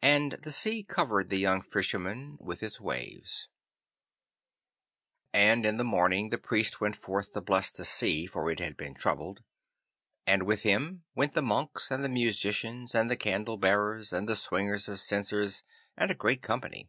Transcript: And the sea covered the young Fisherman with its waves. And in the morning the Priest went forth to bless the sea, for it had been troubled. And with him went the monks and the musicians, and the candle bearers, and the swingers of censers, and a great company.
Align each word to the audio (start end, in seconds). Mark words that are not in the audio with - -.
And 0.00 0.32
the 0.42 0.50
sea 0.50 0.82
covered 0.82 1.28
the 1.28 1.36
young 1.36 1.60
Fisherman 1.60 2.38
with 2.40 2.62
its 2.62 2.80
waves. 2.80 3.46
And 5.34 5.66
in 5.66 5.76
the 5.76 5.84
morning 5.84 6.30
the 6.30 6.38
Priest 6.38 6.80
went 6.80 6.96
forth 6.96 7.34
to 7.34 7.42
bless 7.42 7.70
the 7.70 7.84
sea, 7.84 8.24
for 8.24 8.50
it 8.50 8.58
had 8.58 8.74
been 8.78 8.94
troubled. 8.94 9.42
And 10.26 10.46
with 10.46 10.62
him 10.62 11.04
went 11.14 11.34
the 11.34 11.42
monks 11.42 11.90
and 11.90 12.02
the 12.02 12.08
musicians, 12.08 12.94
and 12.94 13.10
the 13.10 13.18
candle 13.18 13.58
bearers, 13.58 14.14
and 14.14 14.26
the 14.26 14.34
swingers 14.34 14.88
of 14.88 14.98
censers, 14.98 15.62
and 15.94 16.10
a 16.10 16.14
great 16.14 16.40
company. 16.40 16.88